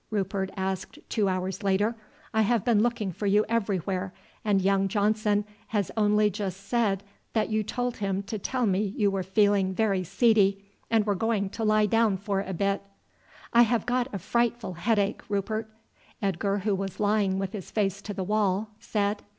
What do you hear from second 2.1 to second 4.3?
"I have been looking for you everywhere,